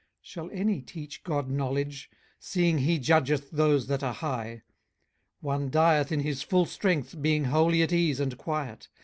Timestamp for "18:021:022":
0.01-0.07